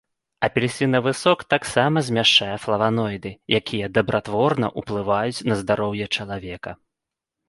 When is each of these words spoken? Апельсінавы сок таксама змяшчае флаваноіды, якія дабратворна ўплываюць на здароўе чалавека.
Апельсінавы 0.45 1.11
сок 1.23 1.39
таксама 1.53 1.97
змяшчае 2.07 2.55
флаваноіды, 2.63 3.31
якія 3.59 3.89
дабратворна 3.97 4.67
ўплываюць 4.83 5.43
на 5.51 5.59
здароўе 5.61 6.05
чалавека. 6.19 6.71